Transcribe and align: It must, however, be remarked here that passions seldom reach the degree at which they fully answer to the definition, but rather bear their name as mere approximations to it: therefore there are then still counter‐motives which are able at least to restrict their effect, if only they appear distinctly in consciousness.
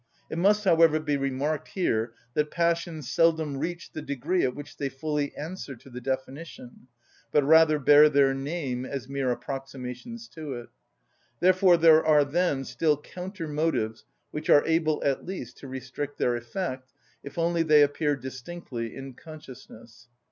It 0.31 0.39
must, 0.39 0.63
however, 0.65 0.99
be 0.99 1.15
remarked 1.15 1.67
here 1.67 2.13
that 2.33 2.49
passions 2.49 3.07
seldom 3.11 3.57
reach 3.59 3.91
the 3.91 4.01
degree 4.01 4.41
at 4.43 4.55
which 4.55 4.77
they 4.77 4.89
fully 4.89 5.31
answer 5.35 5.75
to 5.75 5.91
the 5.91 6.01
definition, 6.01 6.87
but 7.31 7.43
rather 7.43 7.77
bear 7.77 8.09
their 8.09 8.33
name 8.33 8.83
as 8.83 9.07
mere 9.07 9.29
approximations 9.31 10.27
to 10.29 10.55
it: 10.55 10.69
therefore 11.39 11.77
there 11.77 12.03
are 12.03 12.25
then 12.25 12.65
still 12.65 12.99
counter‐motives 12.99 14.03
which 14.31 14.49
are 14.49 14.65
able 14.65 15.03
at 15.05 15.23
least 15.23 15.59
to 15.59 15.67
restrict 15.67 16.17
their 16.17 16.35
effect, 16.35 16.91
if 17.21 17.37
only 17.37 17.61
they 17.61 17.83
appear 17.83 18.15
distinctly 18.15 18.95
in 18.95 19.13
consciousness. 19.13 20.07